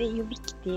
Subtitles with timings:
[0.00, 0.76] det er jo viktig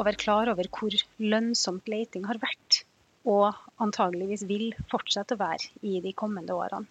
[0.00, 2.84] å være klar over hvor lønnsomt leiting har vært,
[3.28, 3.52] og
[3.82, 6.88] antageligvis vil fortsette å være i de kommende årene.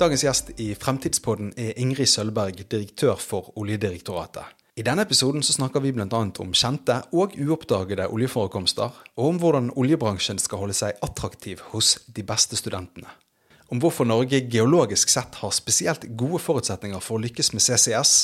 [0.00, 4.56] Dagens gjest i Fremtidspodden er Ingrid Sølberg, direktør for Oljedirektoratet.
[4.80, 6.08] I denne episoden så snakker vi bl.a.
[6.08, 12.24] om kjente og uoppdagede oljeforekomster, og om hvordan oljebransjen skal holde seg attraktiv hos de
[12.24, 13.12] beste studentene.
[13.70, 18.14] Om hvorfor Norge geologisk sett har spesielt gode forutsetninger for å lykkes med CCS,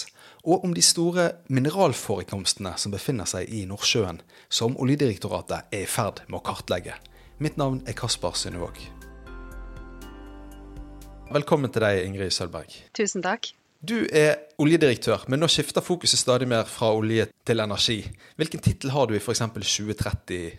[0.42, 4.19] og om de store mineralforekomstene som befinner seg i Nordsjøen,
[4.50, 6.98] som Oljedirektoratet er i ferd med å kartlegge.
[7.38, 8.82] Mitt navn er Kasper Synnevåg.
[11.30, 12.74] Velkommen til deg, Ingrid Sølberg.
[12.98, 13.52] Tusen takk.
[13.86, 18.00] Du er oljedirektør, men nå skifter fokuset stadig mer fra olje til energi.
[18.34, 19.47] Hvilken tittel har du i f.eks.
[19.47, 20.56] 2030?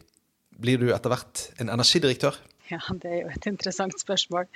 [0.63, 2.39] Blir du etter hvert en energidirektør?
[2.73, 4.47] Ja, Det er jo et interessant spørsmål.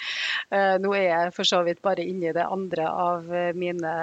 [0.52, 3.96] Eh, nå er jeg for så vidt bare inne i det andre av eh, mine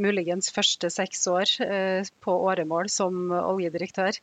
[0.00, 4.20] muligens første seks år eh, på åremål som oljedirektør.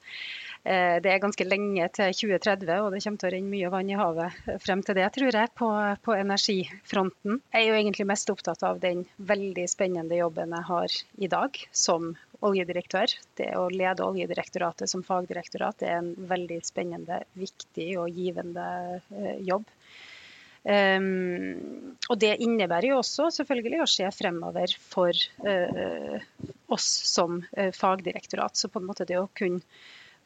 [0.67, 3.95] Det er ganske lenge til 2030, og det kommer til å renne mye vann i
[3.95, 5.69] havet frem til det, tror jeg, på,
[6.03, 7.37] på, energifronten.
[7.53, 11.61] Jeg er jo egentlig mest opptatt av den veldig spennende jobben jeg har i dag
[11.71, 12.09] som
[12.45, 13.13] oljedirektør.
[13.37, 19.41] Det å lede Oljedirektoratet som fagdirektorat det er en veldig spennende, viktig og givende eh,
[19.47, 19.65] jobb.
[20.67, 26.17] Um, og det innebærer jo også selvfølgelig å se fremover for uh,
[26.75, 28.57] oss som uh, fagdirektorat.
[28.59, 29.63] Så på en måte det å kunne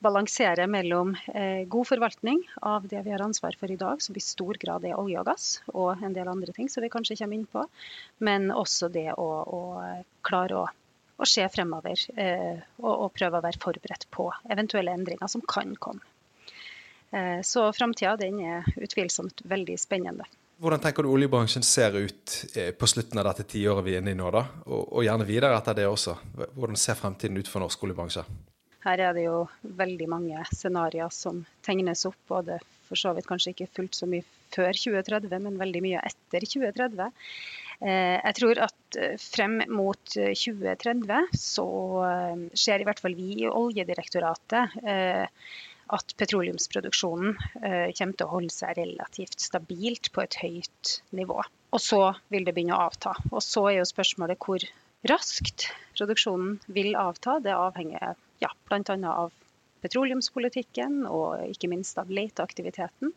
[0.01, 4.23] balansere mellom uh, god forvaltning av det vi har ansvar for i dag, som i
[4.25, 7.37] stor grad er olje og gass, og en del andre ting som vi kanskje kommer
[7.37, 7.67] inn på,
[8.25, 9.61] men også det å, å
[10.25, 10.65] klare å,
[11.21, 15.75] å, se fremover eh, og, og, prøve å være forberedt på eventuelle endringer som kan
[15.79, 16.03] komme.
[17.11, 20.27] Eh, så framtida er utvilsomt veldig spennende.
[20.61, 24.13] Hvordan tenker du oljebransjen ser ut eh, på slutten av dette tiåret vi er inne
[24.13, 24.45] i nå, da?
[24.67, 26.17] Og, og gjerne videre etter det også.
[26.53, 28.25] Hvordan ser fremtiden ut for norsk oljebransje?
[28.81, 33.53] Her er det jo veldig mange scenarioer som tegnes opp, både for så vidt kanskje
[33.55, 37.09] ikke fullt så mye før 2030, men veldig mye etter 2030.
[37.81, 41.65] Eh, jeg tror at eh, frem mot 2030 eh, så
[42.53, 44.77] ser i hvert fall vi i Oljedirektoratet
[45.91, 51.41] at petroleumsproduksjonen kommer til å holde seg relativt stabilt på et høyt nivå.
[51.75, 51.99] Og så
[52.31, 53.11] vil det begynne å avta.
[53.33, 54.63] Og så er jo spørsmålet hvor
[55.11, 57.41] raskt produksjonen vil avta.
[57.43, 58.95] Det avhenger ja, bl.a.
[59.11, 59.35] av
[59.83, 63.11] petroleumspolitikken og ikke minst av leteaktiviteten.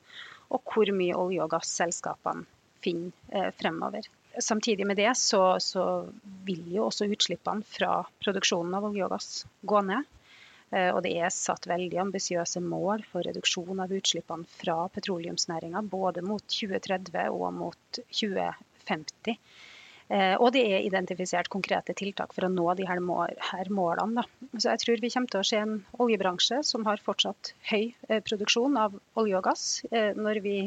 [0.50, 2.42] Og hvor mye olje- og gasselskapene
[2.82, 4.10] finner fremover.
[4.42, 5.84] Samtidig med det så, så,
[6.44, 9.28] vil jo også utslippene fra produksjonen av olje og gass
[9.62, 10.08] gå ned.
[10.74, 16.24] Eh, og det er satt veldig ambisiøse mål for reduksjon av utslippene fra petroleumsnæringa, både
[16.26, 19.38] mot 2030 og mot 2050.
[20.12, 23.00] Eh, og det er identifisert konkrete tiltak for å nå de her
[23.72, 24.26] målene.
[24.56, 28.20] Så jeg tror vi kommer til å se en oljebransje som har fortsatt høy eh,
[28.24, 30.58] produksjon av olje og gass når vi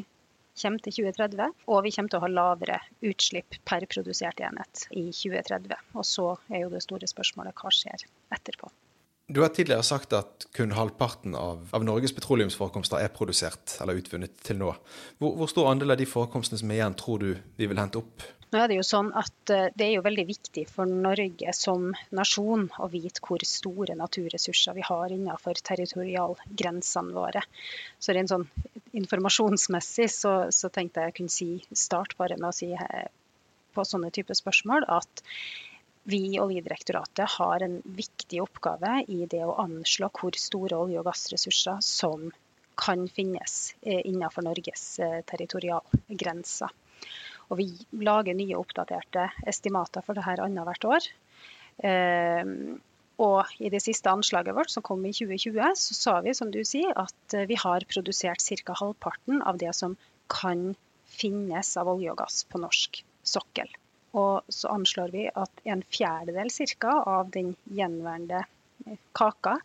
[0.61, 1.53] kommer til 2030.
[1.69, 5.77] Og vi kommer til å ha lavere utslipp per produsert enhet i 2030.
[5.95, 8.71] Og så er jo det store spørsmålet hva skjer etterpå.
[9.27, 14.37] Du har tidligere sagt at kun halvparten av, av Norges petroleumsforekomster er produsert eller utvunnet
[14.39, 14.69] til nå.
[15.19, 17.99] Hvor, hvor stor andel av de forekomstene som er igjen, tror du vi vil hente
[17.99, 21.53] opp nå er Det jo sånn at eh, det er jo veldig viktig for Norge
[21.55, 27.43] som nasjon å vite hvor store naturressurser vi har innenfor territorialgrensene våre.
[27.99, 28.47] Så rent sånn
[28.95, 33.11] informasjonsmessig så, så, tenkte jeg jeg kunne si, start bare med å si eh,
[33.75, 35.25] på sånne typer spørsmål at
[36.07, 41.09] vi i Oljedirektoratet har en viktig oppgave i det å anslå hvor store olje- og
[41.11, 42.29] gassressurser som
[42.79, 44.93] kan finnes eh, innenfor Norges
[45.27, 46.71] territorialgrenser.
[47.47, 47.69] Og vi
[48.03, 51.09] lager nye oppdaterte estimater for dette annethvert år.
[51.87, 52.43] Eh,
[53.17, 56.59] og i det siste anslaget vårt, som kom i 2020, så sa vi som du
[56.67, 58.75] sier, at eh, vi har produsert ca.
[58.77, 59.97] halvparten av det som
[60.29, 60.75] kan
[61.17, 63.71] finnes av olje og gass på norsk sokkel.
[64.17, 66.93] Og så anslår vi at en fjerdedel ca.
[67.17, 68.43] av den gjenværende
[68.85, 69.57] eh, kaka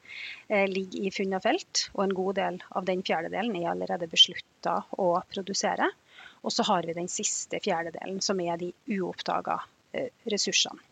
[0.49, 4.09] eh, ligger i funn og felt, og en god del av den fjerdedelen er allerede
[4.09, 5.93] beslutta å produsere.
[6.43, 9.61] Og så har vi den siste fjerdedelen, som er de uoppdaga
[9.93, 10.83] eh, ressursene.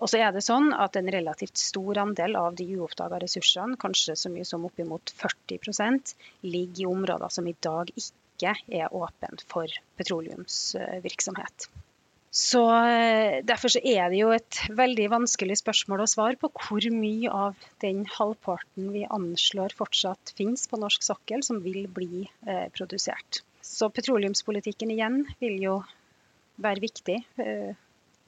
[0.00, 4.16] Og så er det sånn at En relativt stor andel av de uoppdaga ressursene, kanskje
[4.16, 6.14] så mye som oppimot 40%
[6.46, 9.68] ligger i områder som i dag ikke er åpent for
[10.00, 11.68] petroleumsvirksomhet.
[12.30, 16.86] Så eh, Derfor så er det jo et veldig vanskelig spørsmål å svare på hvor
[16.94, 22.68] mye av den halvparten vi anslår fortsatt finnes på norsk sokkel, som vil bli eh,
[22.72, 23.42] produsert.
[23.70, 25.76] Så petroleumspolitikken igjen vil jo
[26.58, 27.76] være viktig eh,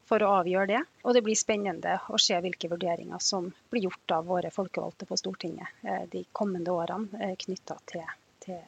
[0.06, 0.82] for å avgjøre det.
[1.02, 5.18] Og det blir spennende å se hvilke vurderinger som blir gjort av våre folkevalgte på
[5.18, 8.06] Stortinget eh, de kommende årene eh, knytta til,
[8.46, 8.62] til,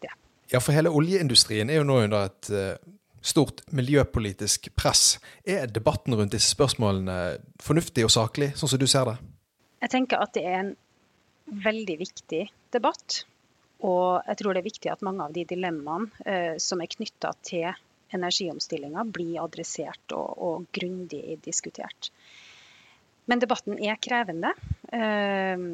[0.00, 0.14] det.
[0.54, 2.50] Ja, for hele oljeindustrien er jo nå under et
[3.26, 5.18] stort miljøpolitisk press.
[5.44, 9.18] Er debatten rundt disse spørsmålene fornuftig og saklig, sånn som du ser det?
[9.84, 10.76] Jeg tenker at det er en
[11.66, 13.26] veldig viktig debatt.
[13.84, 17.34] Og jeg tror det er viktig at mange av de dilemmaene eh, som er knytta
[17.44, 17.68] til
[18.16, 22.10] energiomstillinga, blir adressert og, og grundig diskutert.
[23.26, 24.54] Men debatten er krevende.
[24.94, 25.66] Eh,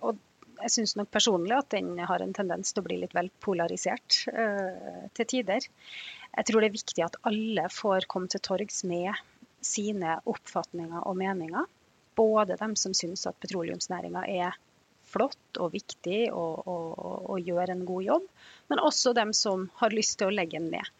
[0.00, 0.18] og
[0.58, 4.24] jeg syns nok personlig at den har en tendens til å bli litt vel polarisert
[4.32, 5.68] eh, til tider.
[6.34, 9.12] Jeg tror det er viktig at alle får komme til torgs med
[9.64, 11.68] sine oppfatninger og meninger.
[12.18, 14.56] Både dem som syns at petroleumsnæringa er
[15.08, 16.98] flott og viktig og, og,
[17.32, 18.28] og, gjør en god jobb,
[18.70, 20.92] men også dem som har lyst til å legge den ned.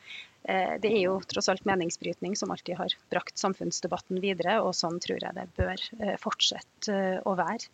[0.49, 5.00] Eh, det er jo tross alt meningsbrytning som alltid har brakt samfunnsdebatten videre, og sånn
[5.02, 7.69] tror jeg det bør eh, fortsette eh, å være.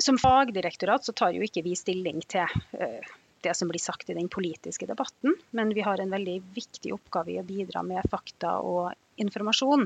[0.00, 2.48] Som fagdirektorat så tar jo ikke vi stilling til
[3.44, 7.34] det som blir sagt i den politiske debatten, men vi har en veldig viktig oppgave
[7.34, 9.84] i å bidra med fakta og informasjon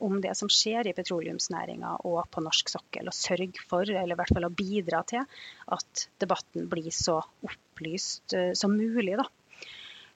[0.00, 4.18] om det som skjer i petroleumsnæringa og på norsk sokkel, og sørge for, eller i
[4.20, 5.26] hvert fall å bidra til,
[5.76, 9.18] at debatten blir så opplyst uh, som mulig.
[9.20, 9.26] Da.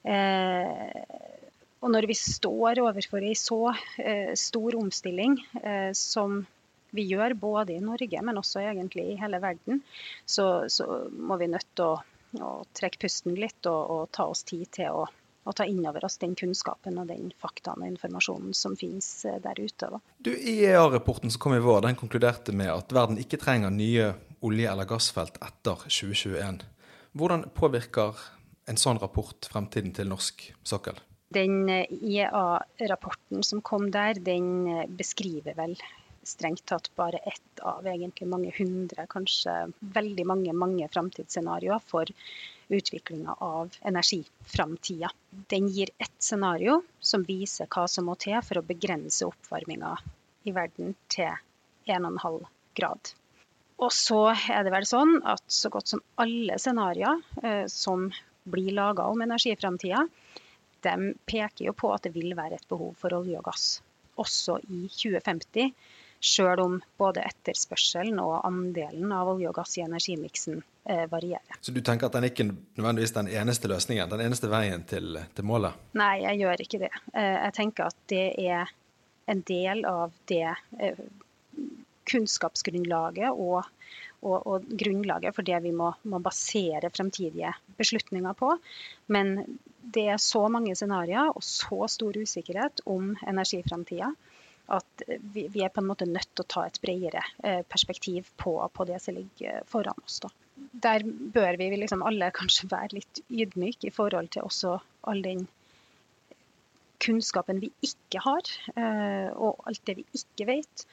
[0.04, 0.98] Eh,
[1.84, 5.38] og når vi står overfor en så uh, stor omstilling
[5.96, 6.42] som
[6.94, 9.82] vi gjør både i Norge, men også egentlig i hele verden,
[10.24, 11.96] så, så må vi nødt til å,
[12.38, 15.08] å trekke pusten litt og, og ta oss tid til å
[15.44, 19.40] og ta inn over oss den kunnskapen og den faktaen og informasjonen som finnes eh,
[19.44, 19.90] der ute.
[19.96, 20.00] Da.
[20.24, 24.12] Du, IEA-rapporten som kom i vår, den konkluderte med at verden ikke trenger nye
[24.44, 26.62] olje- eller gassfelt etter 2021.
[27.14, 28.18] Hvordan påvirker
[28.70, 30.96] en sånn rapport fremtiden til norsk sokkel?
[31.34, 35.76] Den eh, IEA-rapporten som kom der, den eh, beskriver vel
[36.28, 39.54] strengt tatt bare ett av egentlig mange hundre, kanskje
[39.94, 42.10] veldig mange mange framtidsscenarioer for
[42.68, 45.10] utviklinga av energiframtida.
[45.30, 49.96] Den gir ett scenario som viser hva som må til for å begrense oppvarminga
[50.44, 51.32] i verden til
[51.86, 52.40] 1,5
[52.74, 53.14] grad.
[53.84, 58.06] Og så er det vel sånn at så godt som alle scenarioer eh, som
[58.44, 60.06] blir laga om energiframtida,
[60.84, 63.68] de peker jo på at det vil være et behov for olje og gass
[64.20, 65.72] også i 2050
[66.24, 71.58] Sjøl om både etterspørselen og andelen av olje og gass i energimiksen eh, varierer.
[71.60, 75.44] Så du tenker at den ikke nødvendigvis den eneste løsningen, den eneste veien til, til
[75.44, 75.76] målet?
[76.00, 76.90] Nei, jeg gjør ikke det.
[77.12, 78.72] Eh, jeg tenker at det er
[79.28, 81.04] en del av det eh,
[82.08, 83.68] kunnskapsgrunnlaget og,
[84.24, 88.54] og, og, grunnlaget for det vi må, må, basere fremtidige beslutninger på.
[89.12, 89.36] Men
[89.94, 94.14] det er så mange scenarioer og så stor usikkerhet om energiframtida
[94.72, 98.30] at vi, vi, er på en måte nødt til å ta et bredere eh, perspektiv
[98.40, 100.20] på, på, det som ligger foran oss.
[100.24, 100.30] Da.
[100.86, 104.78] Der bør vi liksom alle kanskje være litt ydmyke i forhold til også
[105.10, 105.46] all den
[107.04, 110.86] kunnskapen vi ikke har, eh, og alt det vi ikke vet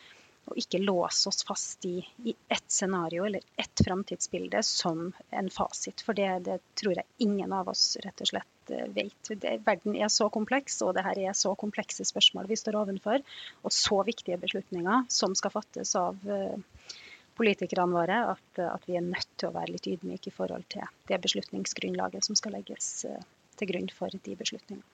[0.50, 6.02] og ikke låse oss fast i, i ett scenario eller ett framtidsbilde som en fasit.
[6.02, 8.61] For det, det, tror jeg ingen av oss rett og slett eh,
[8.96, 9.32] vet.
[9.42, 13.24] Det, verden er så kompleks, og det her er så komplekse spørsmål vi står ovenfor.
[13.66, 16.96] Og så viktige beslutninger som skal fattes av uh,
[17.40, 20.88] politikerne våre, at, at, vi er nødt til å være litt ydmyke i forhold til
[21.10, 23.22] det beslutningsgrunnlaget som skal legges uh,
[23.60, 24.86] til grunn for de beslutningene.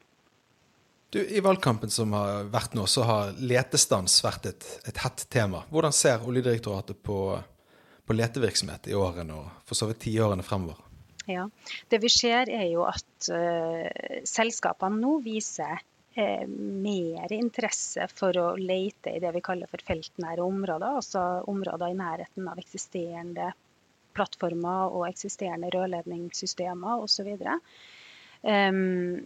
[1.09, 5.63] Du, I valgkampen som har vært nå, så har letestans vært et, et hett tema.
[5.71, 7.21] Hvordan ser Oljedirektoratet på,
[8.03, 10.83] på letevirksomhet i årene og for så vidt tiårene fremover?
[11.27, 11.49] Ja,
[11.91, 13.87] Det vi ser er jo at uh,
[14.27, 15.81] selskapene nå viser
[16.15, 21.01] uh, mer interesse for å lete i det vi kaller for feltnære områder.
[21.01, 23.51] Altså områder i nærheten av eksisterende
[24.17, 27.29] plattformer og eksisterende rørledningssystemer osv.
[28.47, 29.23] Um,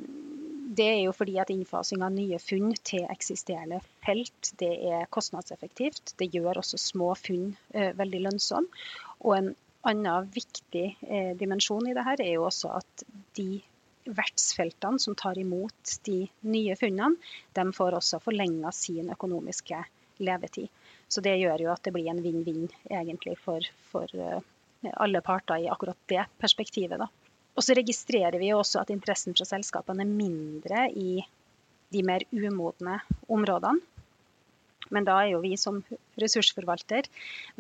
[0.72, 6.16] det er jo fordi at innfasing av nye funn til eksisterende felt det er kostnadseffektivt.
[6.18, 8.88] Det gjør også små funn uh, veldig lønnsomme.
[9.22, 13.04] Og en annen viktig eh, dimensjon i dette er jo også at
[13.38, 13.62] de
[14.06, 17.18] vertsfeltene som tar imot de nye funnene,
[17.54, 19.84] de får også forlenga sin økonomiske
[20.26, 20.70] levetid.
[21.12, 24.40] Så det gjør jo at det blir en vinn-vinn egentlig for, for eh,
[24.94, 26.98] alle parter i akkurat det perspektivet.
[27.02, 27.10] da.
[27.56, 31.22] Og så registrerer vi også at interessen fra selskapene er mindre i
[31.92, 33.84] de mer umodne områdene.
[34.92, 35.80] Men da er jo vi som
[36.22, 37.08] ressursforvalter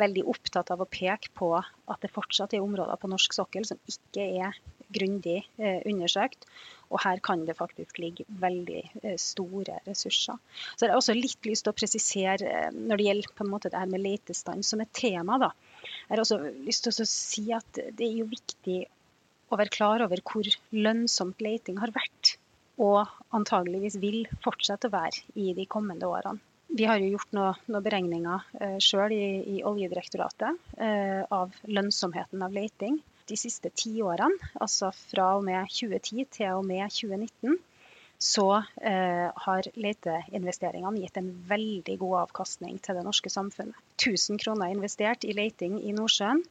[0.01, 3.79] veldig opptatt av å peke på at det fortsatt er områder på norsk sokkel som
[3.89, 4.59] ikke er
[4.91, 5.39] grundig
[5.87, 6.45] undersøkt.
[6.91, 8.81] Og her kan det faktisk ligge veldig
[9.21, 10.39] store ressurser.
[10.75, 13.71] Så jeg har også litt lyst til å presisere når det gjelder på en måte
[13.71, 15.39] det her med letestand som et tema.
[15.39, 15.53] da.
[16.09, 18.81] Jeg har også lyst til å si at det er jo viktig
[19.51, 22.35] å være klar over hvor lønnsomt leting har vært,
[22.81, 26.43] og antageligvis vil fortsette å være i de kommende årene.
[26.71, 29.25] Vi har jo gjort noen, noe beregninger eh, sjøl i,
[29.57, 33.01] i, Oljedirektoratet eh, av lønnsomheten av leiting.
[33.27, 34.51] de siste ti årene.
[34.59, 37.59] Altså fra og med 2010 til og med 2019
[38.21, 38.47] så
[38.85, 43.77] eh, har leteinvesteringene gitt en veldig god avkastning til det norske samfunnet.
[43.97, 46.43] 1000 kroner investert i leiting i Nordsjøen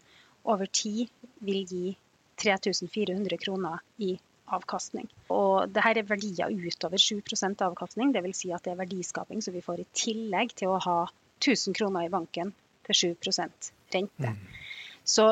[0.51, 1.13] over tid
[1.47, 1.95] vil gi
[2.43, 4.17] 3400 kroner i
[4.57, 5.09] avkastning.
[5.33, 8.43] Og her er verdier utover 7% avkastning, dvs.
[8.43, 10.99] Si at det er verdiskaping som vi får i tillegg til å ha
[11.41, 12.53] 1000 kroner i banken
[12.89, 14.35] til 7% rente.
[14.35, 14.41] Mm.
[15.05, 15.27] Så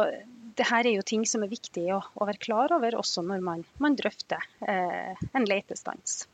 [0.58, 3.44] det her er jo ting som er viktig å, å være klar over også når
[3.44, 6.24] man, man drøfter eh, en letestans.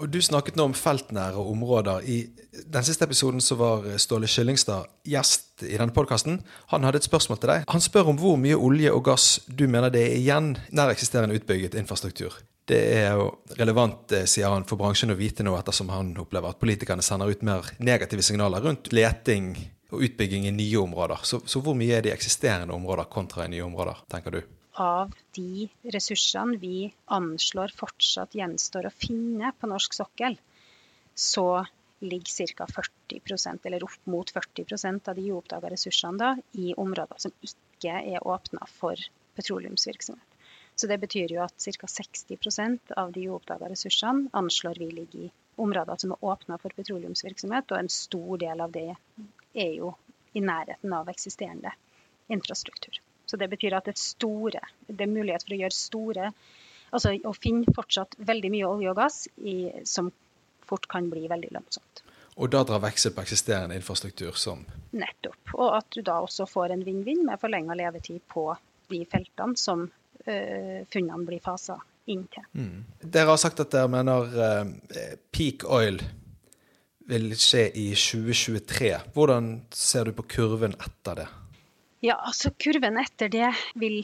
[0.00, 2.04] Og Du snakket nå om feltnære områder.
[2.08, 2.30] I
[2.72, 6.38] den siste episoden så var Ståle Kyllingstad gjest i denne podkasten.
[6.72, 7.66] Han hadde et spørsmål til deg.
[7.68, 11.36] Han spør om hvor mye olje og gass du mener det er igjen nær eksisterende
[11.36, 12.38] utbygget infrastruktur.
[12.70, 13.26] Det er jo
[13.58, 17.28] relevant, eh, sier han, for bransjen å vite nå, ettersom han opplever at politikerne sender
[17.28, 19.52] ut mer negative signaler rundt leting
[19.90, 21.26] og utbygging i nye områder.
[21.26, 24.40] Så, så hvor mye er det i eksisterende områder kontra i nye områder, tenker du?
[24.80, 30.38] Av de ressursene vi anslår fortsatt gjenstår å finne på norsk sokkel,
[31.14, 31.66] så
[32.00, 32.66] ligger ca.
[33.10, 38.24] 40% eller opp mot 40% av de uoppdaga ressursene da, i områder som ikke er
[38.26, 38.96] åpna for
[39.36, 40.26] petroleumsvirksomhet.
[40.74, 41.86] Så Det betyr jo at ca.
[41.86, 47.68] 60% av de uoppdaga ressursene anslår vi ligger i områder som er åpna for petroleumsvirksomhet,
[47.68, 48.94] og en stor del av det
[49.52, 49.92] er jo
[50.32, 51.74] i nærheten av eksisterende
[52.32, 52.96] infrastruktur.
[53.30, 56.32] Så det betyr at det er store, det er mulighet for å gjøre store
[56.90, 60.10] Altså å finne fortsatt veldig mye olje og gass i, som
[60.66, 62.02] fort kan bli veldig lønnsomt.
[62.40, 64.62] Og da dra veksel på eksisterende infrastruktur som
[64.96, 65.54] Nettopp.
[65.54, 68.48] Og at du da også får en vinn-vinn med forlenga levetid på
[68.90, 71.76] de feltene som øh, funnene blir fasa
[72.10, 72.46] inn til.
[72.58, 72.86] Mm.
[73.02, 74.72] Dere har sagt at dere mener øh,
[75.30, 76.00] peak oil
[77.10, 78.94] vil skje i 2023.
[79.14, 81.28] Hvordan ser du på kurven etter det?
[82.00, 83.98] Ja, altså Kurven etter det vil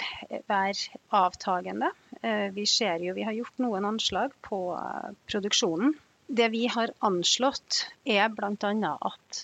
[0.50, 1.88] være avtagende.
[2.20, 5.94] Eh, vi ser jo, vi har gjort noen anslag på eh, produksjonen.
[6.28, 8.92] Det vi har anslått er bl.a.
[8.92, 9.40] at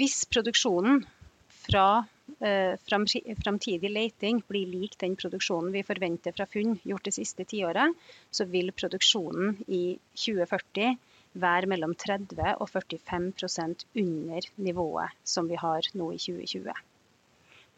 [0.00, 1.02] hvis produksjonen
[1.60, 1.86] fra
[2.40, 7.92] eh, framtidig leiting blir lik den produksjonen vi forventer fra funn gjort det siste tiåret,
[8.32, 10.96] så vil produksjonen i 2040
[11.42, 16.80] være mellom 30 og 45% under nivået som vi har nå i 2020.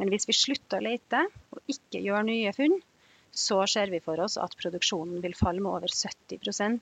[0.02, 1.18] Men hvis vi slutter å lete
[1.54, 2.72] og ikke gjør nye funn,
[3.30, 6.80] så ser vi for oss at produksjonen vil falle med over 70%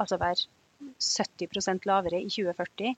[0.00, 0.46] altså være
[0.96, 2.94] 70% lavere i 2040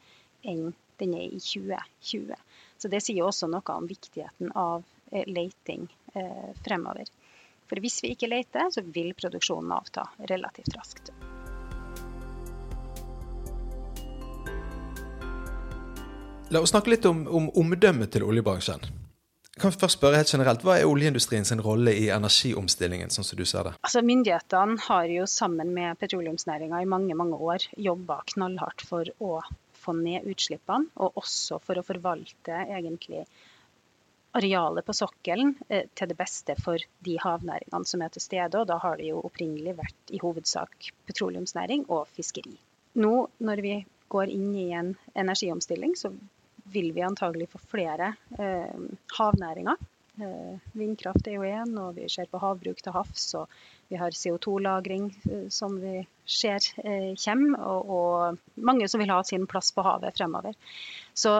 [0.52, 0.60] enn
[1.02, 2.38] den er i 2020.
[2.78, 7.10] Så Det sier også noe om viktigheten av leiting leting eh, fremover.
[7.66, 11.10] For hvis vi ikke leter, så vil produksjonen avta relativt raskt.
[16.54, 18.86] La oss snakke litt om, om omdømmet til oljebransjen
[19.60, 23.44] kan først spørre helt generelt, Hva er oljeindustrien sin rolle i energiomstillingen, sånn som du
[23.48, 23.74] ser det?
[23.82, 29.40] Altså, myndighetene har jo sammen med petroleumsnæringa i mange mange år jobba knallhardt for å
[29.78, 33.24] få ned utslippene, og også for å forvalte egentlig
[34.38, 38.60] arealet på sokkelen eh, til det beste for de havnæringene som er til stede.
[38.60, 42.58] Og da har det jo opprinnelig vært i hovedsak petroleumsnæring og fiskeri.
[42.98, 43.76] Nå når vi
[44.12, 46.12] går inn i en energiomstilling, så
[46.72, 48.82] vil vi antagelig få flere eh,
[49.18, 49.78] havnæringer.
[50.18, 53.26] Eh, vindkraft er jo én, og vi ser på havbruk til havs.
[53.38, 53.46] og
[53.88, 59.22] Vi har CO2-lagring eh, som vi ser eh, kommer, og, og, mange som vil ha
[59.22, 60.58] sin plass på havet fremover.
[61.14, 61.38] Så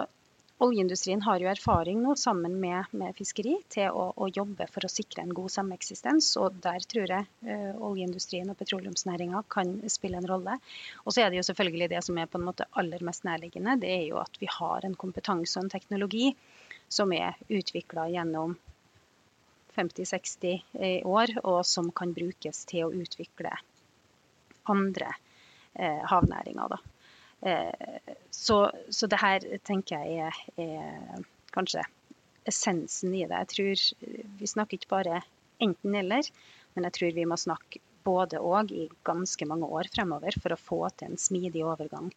[0.58, 4.90] Oljeindustrien har jo erfaring nå sammen med, med fiskeri til å, å, jobbe for å
[4.90, 6.32] sikre en god sameksistens.
[6.42, 10.56] og Der tror jeg uh, oljeindustrien og petroleumsnæringa kan spille en rolle.
[11.04, 13.76] Og så er det jo selvfølgelig det som er på en måte aller mest nærliggende.
[13.84, 16.32] Det er jo at vi har en kompetanse og en teknologi
[16.90, 18.58] som er utvikla gjennom
[19.78, 23.54] 50-60 år, og som kan brukes til å utvikle
[24.66, 25.12] andre
[25.78, 26.74] eh, havnæringer.
[26.74, 26.97] Da.
[27.40, 31.84] Eh, så, så det her tenker jeg er, er, kanskje
[32.48, 33.42] essensen i det.
[33.44, 35.20] Jeg tror Vi snakker ikke bare
[35.62, 36.30] enten-eller,
[36.74, 40.60] men jeg tror vi må snakke både og i ganske mange år fremover for å
[40.60, 42.10] få til en smidig overgang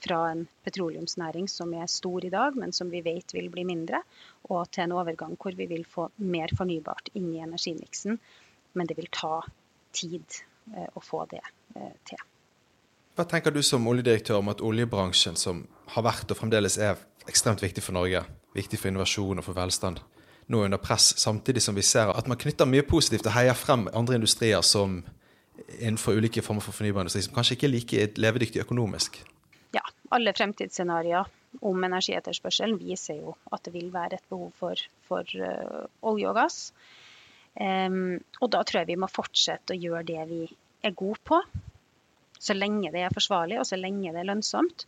[0.00, 4.00] fra en petroleumsnæring som er stor i dag, men som vi vet vil bli mindre,
[4.48, 8.16] og til en overgang hvor vi vil få mer fornybart inn i energimiksen.
[8.72, 9.42] Men det vil ta
[9.92, 10.40] tid
[10.96, 11.44] å få det
[12.08, 12.29] til.
[13.18, 15.64] Hva tenker du som oljedirektør om at oljebransjen, som
[15.94, 18.22] har vært og fremdeles er ekstremt viktig for Norge,
[18.56, 20.00] viktig for innovasjon og for velstand,
[20.50, 23.58] nå er under press, samtidig som vi ser at man knytter mye positivt og heier
[23.58, 25.02] frem andre industrier som
[25.78, 29.20] innenfor ulike former for fornybar industri, som kanskje ikke er like levedyktig økonomisk?
[29.76, 31.30] Ja, alle fremtidsscenarioer
[31.66, 36.38] om energietterspørselen viser jo at det vil være et behov for, for uh, olje og
[36.38, 36.58] gass.
[37.58, 40.44] Um, og da tror jeg vi må fortsette å gjøre det vi
[40.86, 41.40] er gode på,
[42.40, 44.86] så lenge det er forsvarlig og så lenge det er lønnsomt.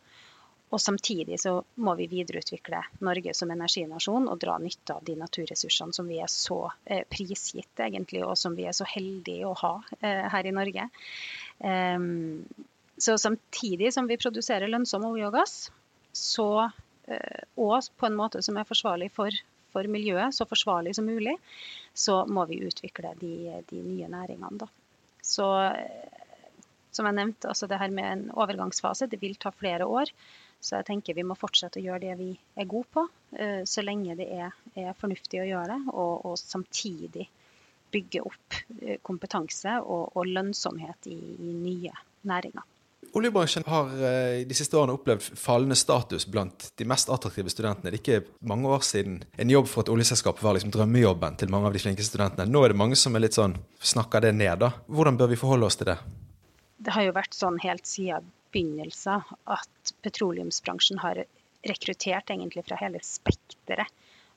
[0.73, 5.93] Og samtidig så må vi videreutvikle Norge som energinasjon og dra nytte av de naturressursene
[5.93, 9.75] som vi er så eh, prisgitt, egentlig, og som vi er så heldige å ha
[10.01, 10.87] eh, her i Norge.
[11.61, 12.49] Um,
[12.97, 15.57] så samtidig som vi produserer lønnsom olje og gass,
[16.17, 16.71] så,
[17.05, 19.37] eh, og på en måte som er forsvarlig for,
[19.77, 21.37] for, miljøet, så forsvarlig som mulig,
[21.93, 24.65] så må vi utvikle de, de nye næringene.
[24.65, 24.73] Da.
[25.21, 25.53] Så
[26.93, 30.13] som jeg nevnte, altså det her med en overgangsfase, det vil ta flere år.
[30.63, 33.83] Så jeg tenker vi må fortsette å gjøre det vi er gode på, eh, så
[33.83, 35.95] lenge det er, er fornuftig å gjøre det.
[35.95, 37.27] Og, og samtidig
[37.93, 41.97] bygge opp eh, kompetanse og, og lønnsomhet i, i, nye
[42.29, 42.69] næringer.
[43.19, 47.91] Oljebransjen har eh, de siste årene opplevd fallende status blant de mest attraktive studentene.
[47.91, 51.51] Det er ikke mange år siden en jobb for et oljeselskap var liksom drømmejobben til
[51.53, 52.47] mange av de flinke studentene.
[52.49, 54.63] Nå er det mange som er litt sånn, snakker det ned.
[54.63, 54.71] da.
[54.87, 55.99] Hvordan bør vi forholde oss til det?
[56.83, 59.23] Det har jo vært sånn helt siden begynnelsen
[59.55, 61.23] at petroleumsbransjen har
[61.69, 63.93] rekruttert egentlig fra hele spekteret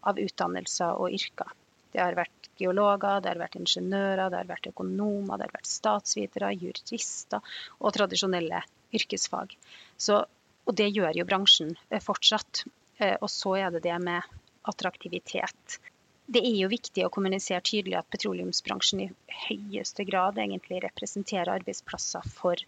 [0.05, 1.49] av utdannelser og yrker.
[1.95, 5.71] Det har vært geologer, det har vært ingeniører, det har vært økonomer, det har vært
[5.71, 8.61] statsvitere, jurister og tradisjonelle
[8.95, 9.55] yrkesfag.
[9.97, 10.21] Så,
[10.65, 12.65] og det gjør jo bransjen eh, fortsatt.
[12.99, 14.21] Eh, og så er det det med
[14.69, 15.79] attraktivitet.
[16.25, 19.11] Det er jo viktig å kommunisere tydelig at petroleumsbransjen i
[19.45, 22.63] høyeste grad egentlig representerer arbeidsplasser for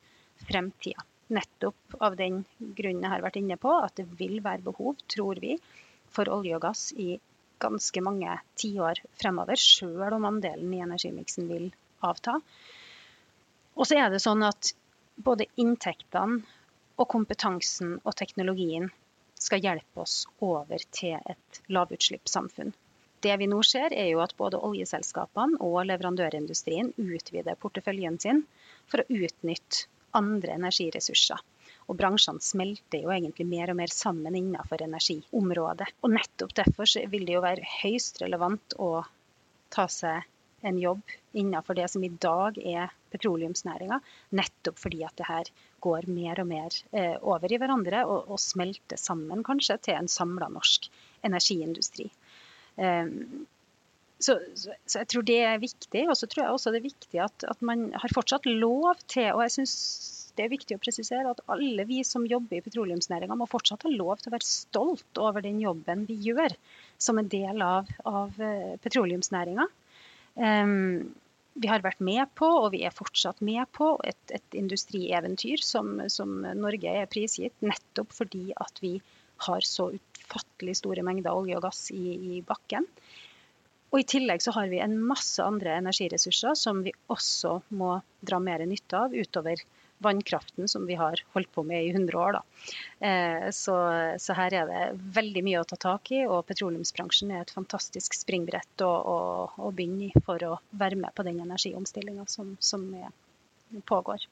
[0.46, 1.06] fremtida.
[1.34, 5.42] Nettopp av den grunnen jeg har vært inne på, at det vil være behov, tror
[5.44, 5.58] vi,
[6.14, 7.18] for olje og gass i
[7.60, 11.72] ganske mange tiår fremover, sjøl om andelen i energimiksen vil
[12.05, 12.38] avta.
[13.74, 14.72] Og så er det sånn at
[15.18, 16.44] både inntektene
[16.98, 18.92] og kompetansen og teknologien
[19.38, 22.77] skal hjelpe oss over til et lavutslippssamfunn.
[23.25, 28.44] Det vi nå ser, er jo at både oljeselskapene og leverandørindustrien utvider porteføljen sin
[28.86, 31.42] for å utnytte andre energiressurser.
[31.88, 35.88] Og bransjene smelter jo egentlig mer og mer sammen innenfor energiområdet.
[36.03, 38.92] Og nettopp derfor vil det jo være høyst relevant å
[39.74, 40.27] ta seg
[40.68, 41.01] en jobb
[41.38, 44.00] innenfor det som i dag er petroleumsnæringa.
[44.38, 45.51] Nettopp fordi at det her
[45.86, 50.12] går mer og mer eh, over i hverandre og, og smelter sammen kanskje til en
[50.12, 50.90] samla norsk
[51.27, 52.10] energiindustri.
[52.77, 53.48] Um,
[54.18, 56.03] så, så, så, jeg tror det er viktig.
[56.09, 59.33] Og så tror jeg også det er viktig at, at man har fortsatt lov til
[59.33, 59.75] Og jeg syns
[60.37, 63.90] det er viktig å presisere at alle vi som jobber i petroleumsnæringa, må fortsatt ha
[63.90, 66.53] lov til å være stolt over den jobben vi gjør
[67.01, 69.66] som en del av, av uh, petroleumsnæringa.
[70.37, 71.09] Um,
[71.57, 75.96] vi har vært med på, og vi er fortsatt med på, et, et industrieventyr som,
[76.13, 79.00] som, Norge er prisgitt, nettopp fordi at vi
[79.46, 82.88] har så ufattelig store mengder olje og gass i, i bakken.
[83.94, 88.40] Og I tillegg så har vi en masse andre energiressurser som vi også må dra
[88.44, 89.64] mer nytte av, utover
[90.04, 92.40] vannkraften som vi har holdt på med i 100 år.
[93.00, 93.76] Eh, så,
[94.20, 94.82] så, her er det
[95.16, 99.18] veldig mye å ta tak i, og petroleumsbransjen er et fantastisk springbrett å, å,
[99.58, 103.10] å begynne i for å være med på den energiomstillinga som, som er,
[103.90, 104.28] pågår.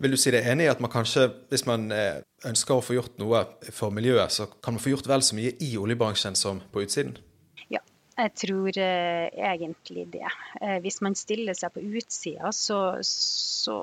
[0.00, 2.96] Vil du si deg enig i at man kanskje, hvis man eh, ønsker å få
[2.96, 6.62] gjort noe for miljøet, så kan man få gjort vel så mye i oljebransjen som
[6.72, 7.18] på utsiden?
[7.68, 7.82] Ja,
[8.16, 10.24] Jeg tror eh, egentlig det.
[10.62, 13.76] Eh, hvis man stiller seg på utsida, så, så,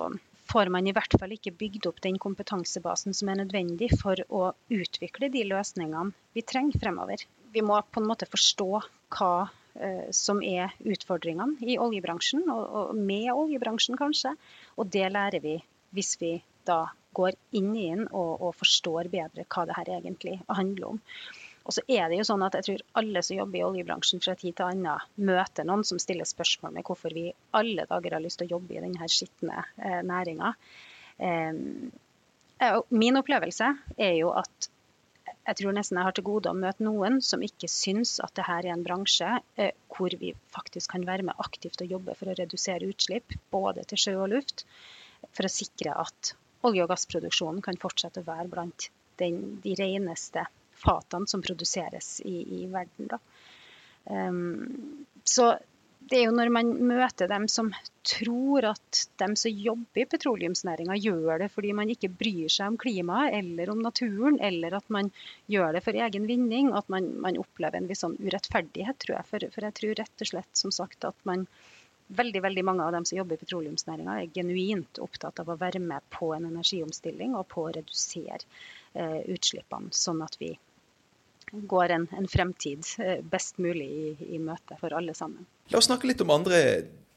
[0.48, 4.54] får man i hvert fall ikke bygd opp den kompetansebasen som er nødvendig for å
[4.72, 7.26] utvikle de løsningene vi trenger fremover.
[7.52, 8.70] Vi må på en måte forstå
[9.18, 9.32] hva
[9.76, 14.38] eh, som er utfordringene i oljebransjen, og, og med oljebransjen kanskje.
[14.80, 15.60] Og det lærer vi
[15.96, 16.86] hvis vi da
[17.18, 21.04] går inn i den og, og forstår bedre hva det her egentlig handler om.
[21.68, 24.38] Og så er det jo sånn at jeg tror alle som jobber i oljebransjen fra
[24.40, 27.26] tid til annen, møter noen som stiller spørsmål med hvorfor vi
[27.60, 30.54] alle dager har lyst til å jobbe i denne skitne eh, næringa.
[31.28, 34.70] Eh, min opplevelse er jo at
[35.48, 38.56] jeg tror nesten jeg har til gode å møte noen som ikke syns at dette
[38.62, 42.38] er en bransje eh, hvor vi faktisk kan være med aktivt og jobbe for å
[42.40, 44.64] redusere utslipp, både til sjø og luft,
[45.32, 46.34] for å sikre at
[46.68, 48.90] olje- og gassproduksjonen kan fortsette å være blant
[49.22, 50.46] den, de reneste
[50.78, 53.18] fatene som produseres i, i verden.
[54.06, 55.56] Um, så
[56.08, 57.74] det er jo når man møter dem som
[58.08, 62.78] tror at dem som jobber i petroleumsnæringa gjør det fordi man ikke bryr seg om
[62.80, 65.12] klimaet eller om naturen, eller at man
[65.52, 69.30] gjør det for egen vinning, at man, man opplever en viss sånn urettferdighet, tror jeg.
[69.32, 71.48] For, for, jeg tror rett og slett som sagt at man
[72.08, 75.82] veldig, veldig mange av dem som jobber i petroleumsnæringa er genuint opptatt av å være
[75.84, 78.40] med på en energiomstilling og på å redusere
[78.94, 80.54] eh, utslippene, sånn at vi
[81.52, 85.48] går en, en fremtid eh, best mulig i, i møte for alle sammen.
[85.72, 86.62] La oss snakke litt om andre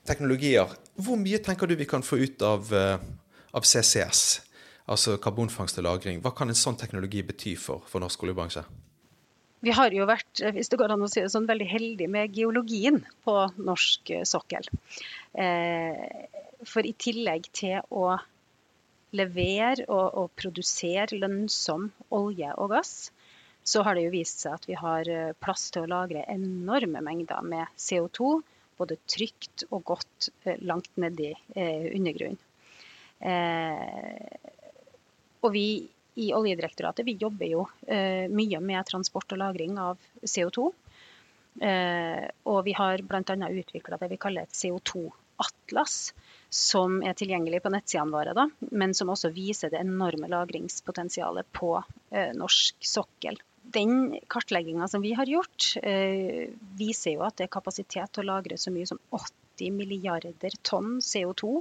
[0.08, 0.70] teknologier.
[0.98, 3.08] Hvor mye tenker du vi kan få ut av, eh,
[3.54, 4.22] av CCS,
[4.90, 6.22] altså karbonfangst og -lagring?
[6.22, 8.64] Hva kan en sånn teknologi bety for, for norsk oljebransje?
[9.60, 12.32] Vi har jo vært hvis det går an å si det sånn, veldig heldige med
[12.36, 14.64] geologien på norsk sokkel.
[15.30, 18.14] For i tillegg til å
[19.16, 23.10] levere og, og produsere lønnsom olje og gass,
[23.66, 27.02] så har det jo vist seg at vi har eh, plass til å lagre enorme
[27.04, 28.40] mengder med CO2,
[28.80, 32.40] både trygt og godt eh, langt nedi eh, undergrunnen.
[35.44, 35.66] og vi
[36.20, 37.64] i Oljedirektoratet vi jobber jo
[38.30, 40.66] mye med transport og lagring av CO2.
[42.52, 43.48] og vi har bl.a.
[43.48, 45.96] utvikla det vi kaller et CO2-atlas,
[46.50, 51.72] som er tilgjengelig på nettsidene våre, da, men som også viser det enorme lagringspotensialet på
[52.36, 58.12] norsk sokkel den kartlegginga som vi har gjort, eh, viser jo at det er kapasitet
[58.12, 61.60] til å lagre så mye som 80 milliarder tonn CO2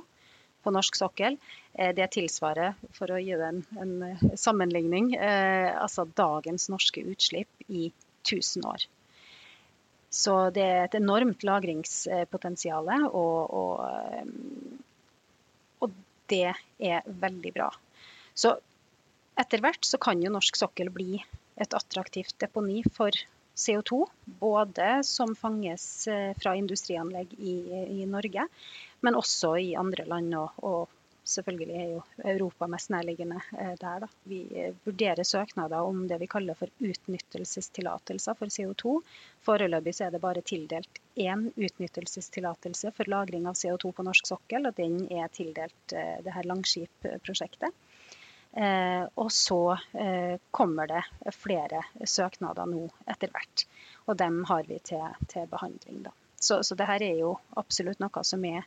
[0.64, 1.38] på norsk sokkel.
[1.74, 7.68] Eh, det tilsvarer, for å gi det en, en sammenligning, eh, altså dagens norske utslipp
[7.68, 7.90] i
[8.28, 8.88] 1000 år.
[10.10, 13.84] Så det er et enormt lagringspotensial, og, og,
[15.86, 15.94] og
[16.34, 16.48] det
[16.82, 17.70] er veldig bra.
[18.34, 18.56] Så
[19.40, 21.20] etter hvert så kan jo norsk sokkel bli
[21.62, 23.14] et attraktivt deponi for
[23.60, 24.06] CO2.
[24.42, 27.56] Både som fanges eh, fra industrianlegg i,
[28.02, 28.48] i Norge,
[29.06, 30.34] men også i andre land.
[30.40, 30.96] Og, og,
[31.30, 31.98] selvfølgelig er jo
[32.32, 34.00] Europa mest nærliggende eh, der.
[34.02, 34.08] Da.
[34.32, 38.96] Vi eh, vurderer søknader om det vi kaller for utnyttelsestillatelser for CO2.
[39.46, 44.80] Foreløpig er det bare tildelt én utnyttelsestillatelse for lagring av CO2 på norsk sokkel, og
[44.80, 47.78] den er tildelt det her Langskip-prosjektet.
[48.52, 51.04] Eh, og så eh, kommer det
[51.36, 53.66] flere søknader nå etter hvert.
[54.10, 56.02] Og dem har vi til, til behandling.
[56.08, 56.14] Da.
[56.40, 58.66] Så, så det her er jo absolutt noe som er,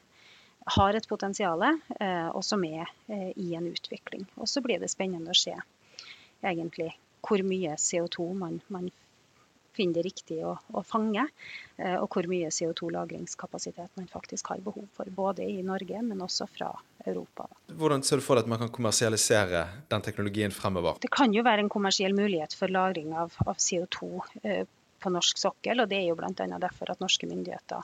[0.77, 4.27] har et potensial, eh, og som er i en utvikling.
[4.37, 5.57] Og så blir det spennende å se
[6.43, 8.91] egentlig hvor mye CO2 man, man
[9.77, 11.25] finner det riktig å, å fange,
[11.79, 15.09] eh, og hvor mye CO2-lagringskapasitet man faktisk har behov for.
[15.17, 16.71] Både i Norge, men også fra
[17.07, 17.49] Europa.
[17.73, 21.01] Hvordan ser du for deg at man kan kommersialisere den teknologien fremover?
[21.03, 24.65] Det kan jo være en kommersiell mulighet for lagring av, av CO2 eh,
[25.03, 26.33] på norsk sokkel, og det er jo bl.a.
[26.63, 27.83] derfor at norske myndigheter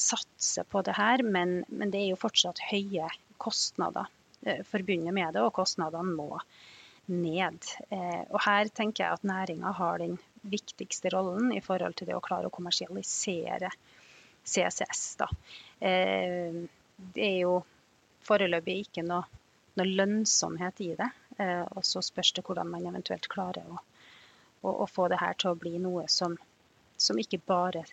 [0.00, 1.22] satser på det her.
[1.22, 3.08] Men, men det er jo fortsatt høye
[3.40, 4.08] kostnader
[4.46, 6.40] eh, forbundet med det, og kostnadene må
[7.10, 7.70] ned.
[7.90, 12.16] Eh, og her tenker jeg at næringa har den viktigste rollen i forhold til det
[12.16, 13.72] å klare å kommersialisere
[14.44, 15.04] CCS.
[15.20, 15.28] Da.
[15.80, 16.62] Eh,
[17.16, 17.60] det er jo
[18.28, 19.24] foreløpig ikke noe,
[19.80, 21.08] noe lønnsomhet i det.
[21.40, 23.78] Og så spørs det hvordan man eventuelt klarer å,
[24.60, 26.34] å, å få det her til å bli noe som,
[27.00, 27.86] som ikke bare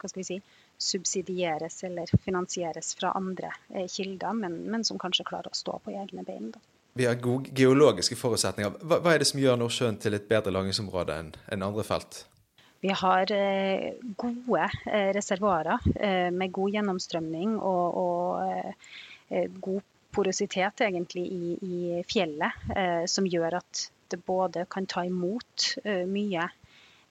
[0.00, 0.38] hva skal vi si,
[0.78, 3.52] subsidieres eller finansieres fra andre
[3.88, 6.50] kilder, men, men som kanskje klarer å stå på egne bein.
[6.54, 6.62] Da
[6.96, 8.78] vi har gode geologiske forutsetninger.
[8.80, 12.22] Hva, hva, er det som gjør Nordsjøen til et bedre lagringsområde enn en andre felt?
[12.80, 18.94] Vi har eh, gode eh, reservoarer eh, med god gjennomstrømning og, og eh,
[19.28, 19.84] eh, god
[20.16, 25.64] porositet egentlig i, i fjellet, eh, som gjør at det både kan ta imot
[26.06, 26.44] mye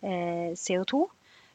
[0.02, 1.02] CO2,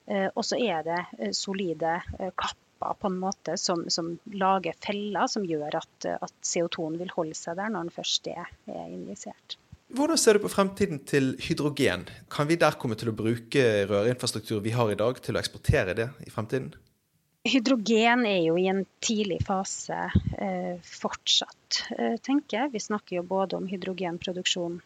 [0.09, 2.01] og så er det solide
[2.35, 7.37] kapper på en måte som, som lager feller som gjør at, at CO2-en vil holde
[7.37, 9.59] seg der når den først er, er injisert.
[9.91, 12.05] Hvordan ser du på fremtiden til hydrogen?
[12.31, 15.97] Kan vi der komme til å bruke rørinfrastruktur vi har i dag, til å eksportere
[15.99, 16.71] det i fremtiden?
[17.49, 19.99] Hydrogen er jo i en tidlig fase
[20.39, 22.73] eh, fortsatt, eh, tenker jeg.
[22.77, 24.79] Vi snakker jo både om hydrogenproduksjon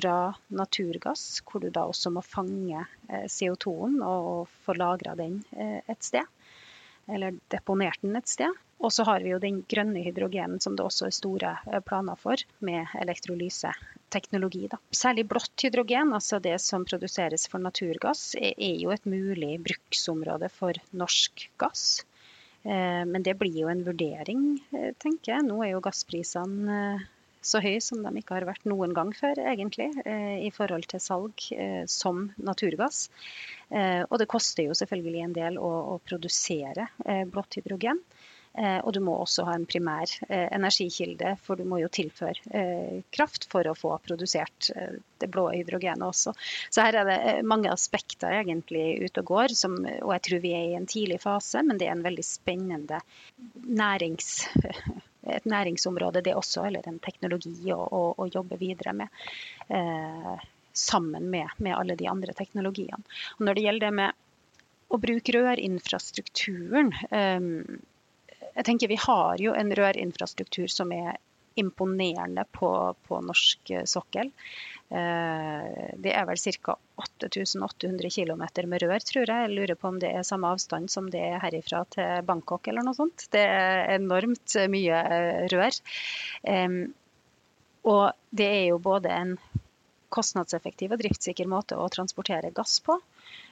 [0.00, 5.80] fra naturgass, hvor du da også må fange eh, CO2-en og, få lagra den eh,
[5.90, 6.26] et sted
[7.10, 8.52] eller deponert den et sted.
[8.80, 12.16] Og så har vi jo den grønne hydrogenen som det også er store eh, planer
[12.20, 14.68] for, med elektrolyseteknologi.
[14.70, 14.78] Da.
[14.94, 20.78] Særlig blått hydrogen, altså det som produseres for naturgass, er jo et mulig bruksområde for
[20.92, 22.04] norsk gass.
[22.60, 24.42] Men det blir jo en vurdering,
[25.00, 25.44] tenker jeg.
[25.46, 26.80] Nå er jo gassprisene
[27.40, 31.46] så høy som de ikke har vært noen gang før, egentlig, i forhold til salg
[31.88, 33.08] som naturgass.
[33.70, 38.02] Eh, og det koster jo selvfølgelig en del å, å produsere eh, blått hydrogen.
[38.58, 42.50] Eh, og du må også ha en primær eh, energikilde, for du må jo tilføre
[42.50, 44.72] eh, kraft for å få produsert
[45.22, 46.34] det blå hydrogenet også.
[46.66, 50.54] Så her er det mange aspekter egentlig ute og går, som, og jeg tror vi
[50.56, 52.98] er i en tidlig fase, men det er en veldig spennende
[53.70, 54.32] nærings,
[55.36, 59.22] et næringsområde det også, eller en teknologi å, å, å jobbe videre med.
[59.68, 60.34] Eh,
[60.72, 63.02] sammen med, med, alle de andre teknologiene.
[63.38, 67.48] Og når det gjelder det med å bruke rørinfrastrukturen, eh,
[68.50, 71.18] jeg tenker Vi har jo en rørinfrastruktur som er
[71.54, 74.30] imponerende på, på norsk eh, sokkel.
[74.90, 76.76] Eh, det er vel ca.
[77.00, 79.46] 8800 km med rør, tror jeg.
[79.46, 82.86] Jeg lurer på om det er samme avstand som det er herifra til Bangkok eller
[82.86, 83.26] noe sånt.
[83.32, 85.80] Det er enormt mye eh, rør.
[87.90, 89.36] Og det er jo både en
[90.12, 92.96] kostnadseffektiv og driftssikker måte å transportere gass på.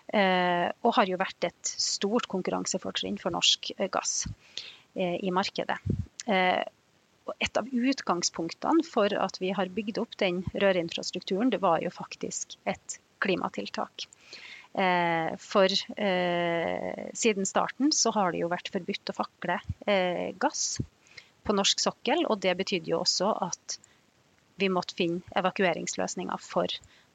[0.09, 4.27] Og har jo vært et stort konkurransefortrinn for norsk gass.
[4.99, 5.79] I markedet.
[7.29, 11.93] Eh, et av utgangspunktene for at vi har bygd opp den rørinfrastrukturen, det var jo
[11.95, 14.09] faktisk et klimatiltak.
[14.79, 15.73] Eh, for
[17.19, 19.57] siden starten så har det jo vært forbudt å fakle
[20.39, 20.79] gass
[21.43, 22.27] på norsk sokkel.
[22.29, 23.79] Og det betydde jo også at
[24.61, 26.73] vi måtte finne evakueringsløsninger for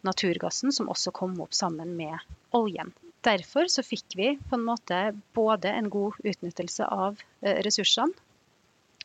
[0.08, 2.19] naturgassen, som også kom opp sammen med
[2.56, 2.91] oljen.
[3.23, 4.99] Derfor så fikk vi på en måte
[5.36, 8.15] både en god utnyttelse av eh, ressursene.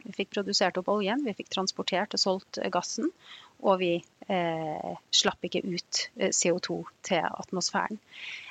[0.09, 3.13] Vi fikk produsert opp oljen, vi fikk transportert og solgt gassen.
[3.59, 3.95] Og vi
[4.31, 6.77] eh, slapp ikke ut eh, CO2
[7.09, 7.99] til atmosfæren.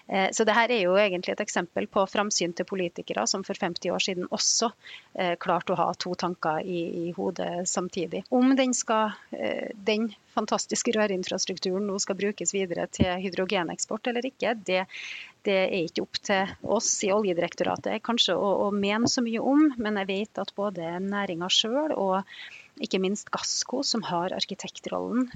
[0.07, 4.03] Eh, så dette er jo egentlig et eksempel på framsynte politikere som for 50 år
[4.03, 4.69] siden også
[5.19, 8.23] eh, klarte å ha to tanker i, i hodet samtidig.
[8.29, 14.55] Om den, skal, eh, den fantastiske rørinfrastrukturen nå skal brukes videre til hydrogeneksport eller ikke,
[14.67, 14.85] det,
[15.47, 19.69] det er ikke opp til oss i Oljedirektoratet kanskje å, å mene så mye om,
[19.79, 25.31] men jeg vet at både næringa sjøl og ikke minst Gassco, som har arkitektrollen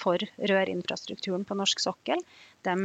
[0.00, 2.22] for rørinfrastrukturen på norsk sokkel,
[2.64, 2.76] de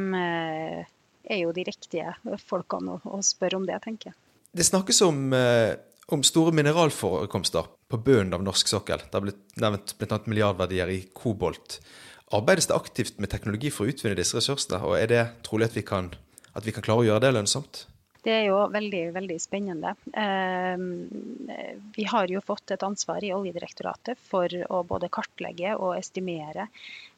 [1.25, 2.13] er jo de riktige
[2.45, 4.17] folkene å, å spørre om det, tenker jeg.
[4.55, 5.75] Det snakkes om, eh,
[6.13, 9.03] om store mineralforekomster på bunnen av norsk sokkel.
[9.03, 10.19] Det har blitt nevnt bl.a.
[10.25, 11.79] milliardverdier i kobolt.
[12.35, 15.77] Arbeides det aktivt med teknologi for å utvinne disse ressursene, og er det trolig at
[15.77, 16.13] vi kan,
[16.55, 17.85] at vi kan klare å gjøre det lønnsomt?
[18.25, 19.91] Det er jo veldig, veldig spennende.
[20.17, 20.85] Ehm,
[21.93, 26.65] vi har jo fått et ansvar i Oljedirektoratet for å både kartlegge og estimere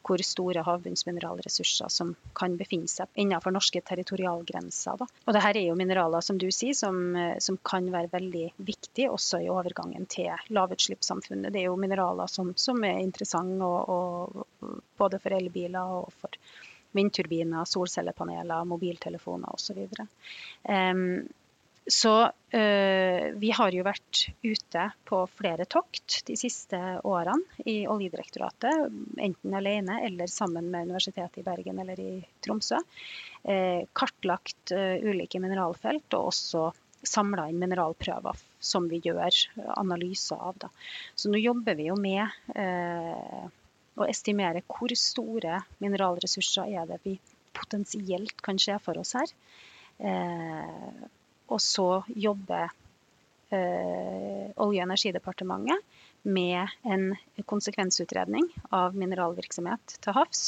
[0.08, 5.00] hvor store havbunnsmineralressurser som kan befinne seg innenfor norske territorialgrenser.
[5.00, 5.08] Da.
[5.23, 7.00] Og dette er jo mineraler som du sier, som,
[7.43, 11.54] som kan være veldig viktige også i overgangen til lavutslippssamfunnet.
[11.56, 13.71] Det er jo mineraler som, som er interessante
[15.00, 16.36] både for elbiler og for
[16.98, 19.86] vindturbiner, solcellepaneler, mobiltelefoner osv.
[20.68, 21.28] Um,
[21.88, 28.90] så uh, vi har jo vært ute på flere tokt de siste årene i Oljedirektoratet.
[29.24, 32.12] Enten alene eller sammen med Universitetet i Bergen eller i
[32.44, 32.82] Tromsø.
[33.48, 36.68] Uh, kartlagt uh, ulike mineralfelt og også
[37.08, 39.32] samla inn mineralprøver som vi gjør
[39.78, 40.58] analyser av.
[40.60, 40.68] Da.
[41.16, 42.26] Så nå jobber vi jo med
[43.98, 47.18] og estimere hvor store mineralressurser er det vi
[47.58, 49.32] potensielt kan se for oss her.
[49.98, 51.08] Eh,
[51.48, 52.68] og så jobber
[53.50, 55.82] eh, Olje- og energidepartementet
[56.28, 57.10] med en
[57.48, 60.44] konsekvensutredning av mineralvirksomhet til havs.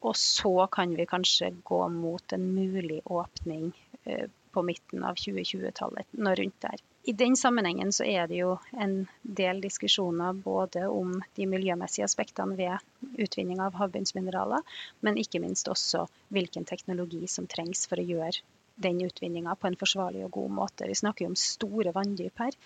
[0.00, 3.70] Og så kan vi kanskje gå mot en mulig åpning
[4.04, 6.82] eh, på midten av 2020-tallet, når rundt der.
[7.02, 12.58] I den sammenhengen så er det jo en del diskusjoner både om de miljømessige aspektene
[12.58, 14.60] ved utvinning av havbunnsmineraler,
[15.00, 18.44] men ikke minst også hvilken teknologi som trengs for å gjøre
[18.84, 20.88] den utvinninga på en forsvarlig og god måte.
[20.88, 22.56] Vi snakker jo om store vanndyp her.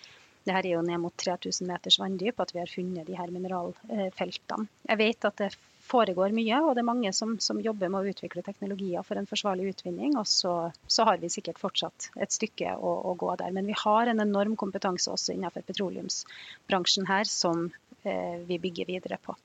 [0.45, 4.67] Dette er jo ned mot 3000 meters vanndyp at vi har funnet de her mineralfeltene.
[4.91, 5.49] Jeg vet at det
[5.85, 9.29] foregår mye, og det er mange som, som, jobber med å utvikle teknologier for en
[9.29, 10.15] forsvarlig utvinning.
[10.19, 10.53] Og så,
[10.87, 13.53] så har vi sikkert fortsatt et stykke å, å, gå der.
[13.55, 17.67] Men vi har en enorm kompetanse også innenfor petroleumsbransjen her som
[18.03, 19.37] eh, vi bygger videre på.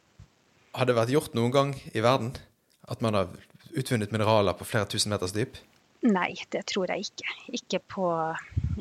[0.77, 2.35] Har det vært gjort noen gang i verden
[2.91, 3.33] at man har
[3.77, 5.59] utvunnet mineraler på flere tusen meters dyp?
[6.07, 7.35] Nei, det tror jeg ikke.
[7.59, 8.07] Ikke på,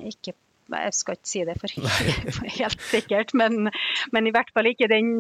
[0.08, 1.74] ikke på jeg skal ikke si det for,
[2.38, 3.70] for helt sikkert, men,
[4.14, 5.14] men, i hvert fall ikke den,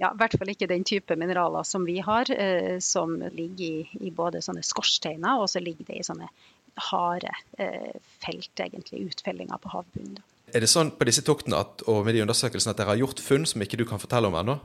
[0.00, 4.12] ja, hvert fall ikke den type mineraler som vi har, eh, som ligger i, i,
[4.14, 6.30] både sånne skorsteiner, og så ligger det i sånne
[6.90, 7.92] harde eh,
[8.24, 10.22] felt, egentlig, utfellinger på havbunnen.
[10.54, 13.22] Er det sånn på disse toktene at, og med de undersøkelsene at dere har gjort
[13.22, 14.58] funn som ikke du kan fortelle om ennå?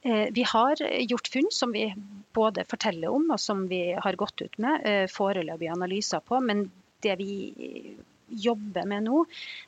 [0.00, 1.88] Vi har gjort funn som vi
[2.36, 6.38] både forteller om og som vi har gått ut med foreløpige analyser på.
[6.44, 6.68] Men
[7.02, 7.96] det vi
[8.30, 9.24] jobber med nå,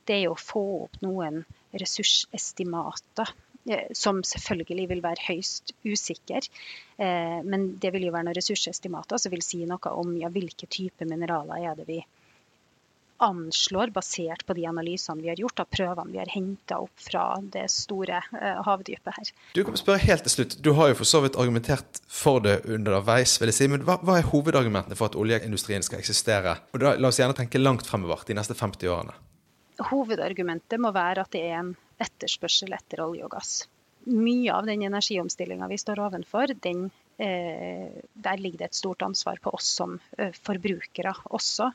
[0.07, 3.33] det er å få opp noen ressursestimater
[3.65, 6.47] Eh, som selvfølgelig vil være høyst usikker.
[6.97, 10.67] Eh, men det vil jo være noen ressursestimater som vil si noe om ja, hvilke
[10.67, 12.01] typer mineraler er det vi
[13.23, 17.25] anslår, basert på de analysene vi har gjort av prøvene vi har henta opp fra
[17.55, 19.31] det store eh, havdypet her.
[19.55, 20.57] Du kan spørre helt til slutt.
[20.63, 23.69] Du har jo for så vidt argumentert for det underveis, vil jeg si.
[23.71, 26.57] Men hva, hva er hovedargumentene for at oljeindustrien skal eksistere?
[26.75, 29.15] Og da, La oss gjerne tenke langt fremover, de neste 50 årene.
[29.89, 33.63] Hovedargumentet må være at det er en etterspørsel etter olje og gass.
[34.03, 39.39] Mye av den energiomstillinga vi står ovenfor, den, eh, der ligger det et stort ansvar
[39.41, 41.71] på oss som eh, forbrukere også,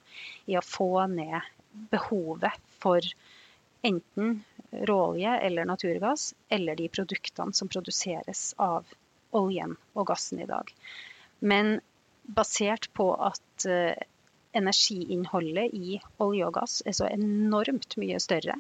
[0.47, 1.41] i å få ned
[1.93, 3.01] behovet for
[3.87, 8.85] enten råolje eller naturgass, eller de produktene som produseres av
[9.33, 10.69] oljen og gassen i dag.
[11.41, 11.79] Men
[12.29, 13.97] basert på at eh,
[14.59, 18.59] energiinnholdet i olje og gass er så enormt mye større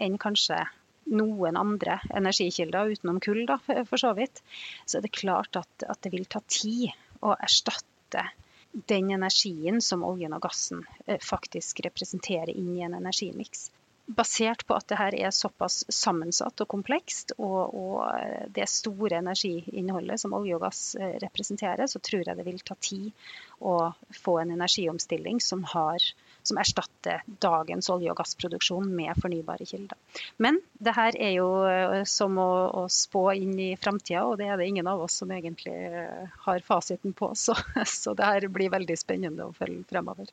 [0.00, 0.62] enn kanskje
[1.10, 4.42] noen andre energikilder utenom kull, da, for så vidt,
[4.86, 6.90] så er det klart at, at det vil ta tid
[7.22, 8.28] å erstatte
[8.72, 13.70] den energien som oljen og gassen eh, faktisk representerer inn i en energimiks.
[14.06, 20.20] Basert på at det her er såpass sammensatt og komplekst, og, og, det store energiinnholdet
[20.20, 23.12] som olje og gass eh, representerer, så tror jeg det vil ta tid
[23.60, 23.92] å
[24.24, 26.08] få en energiomstilling som, har,
[26.46, 29.98] som erstatter dagens olje- og gassproduksjon med fornybare kilder.
[30.42, 32.50] Men det her er jo eh, som å,
[32.82, 36.28] å spå inn i framtida, og det er det ingen av oss som egentlig eh,
[36.46, 37.32] har fasiten på.
[37.42, 37.56] Så,
[37.88, 40.28] så det her blir veldig spennende å følge fremover.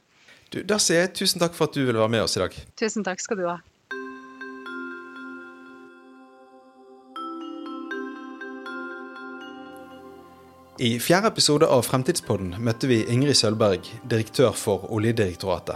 [0.53, 2.55] Du, da sier jeg tusen takk for at du ville være med oss i dag.
[2.79, 3.57] Tusen takk skal du ha.
[10.79, 15.75] I fjerde episode av Fremtidspodden møtte vi Ingrid Sølberg, direktør for Oljedirektoratet.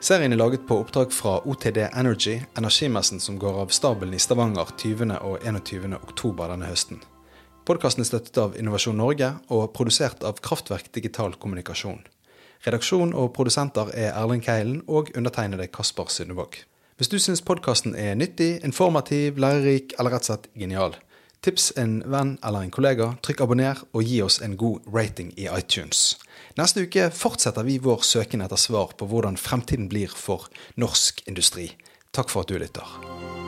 [0.00, 4.70] Serien er laget på oppdrag fra OTD Energy, energimessen som går av stabelen i Stavanger
[4.78, 5.16] 20.
[5.26, 5.96] og 21.
[5.96, 7.00] oktober denne høsten.
[7.66, 11.98] Podkasten er støttet av Innovasjon Norge og produsert av Kraftverk digital kommunikasjon.
[12.62, 16.60] Redaksjon og produsenter er Erling Keilen og undertegnede Kasper Sundevåg.
[16.94, 20.94] Hvis du syns podkasten er nyttig, informativ, lærerik eller rett og slett genial,
[21.42, 25.50] tips en venn eller en kollega, trykk abonner og gi oss en god rating i
[25.50, 26.14] iTunes.
[26.58, 31.68] Neste uke fortsetter vi vår søken etter svar på hvordan fremtiden blir for norsk industri.
[32.10, 33.47] Takk for at du lytter.